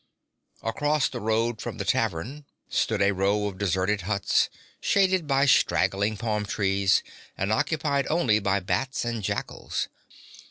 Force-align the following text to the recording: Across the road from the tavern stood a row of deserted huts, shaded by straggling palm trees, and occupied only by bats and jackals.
Across 0.63 1.09
the 1.09 1.19
road 1.21 1.61
from 1.61 1.77
the 1.77 1.85
tavern 1.85 2.45
stood 2.69 3.03
a 3.03 3.11
row 3.13 3.45
of 3.45 3.59
deserted 3.59 4.01
huts, 4.01 4.49
shaded 4.79 5.27
by 5.27 5.45
straggling 5.45 6.17
palm 6.17 6.43
trees, 6.43 7.03
and 7.37 7.53
occupied 7.53 8.07
only 8.09 8.39
by 8.39 8.61
bats 8.61 9.05
and 9.05 9.21
jackals. 9.21 9.89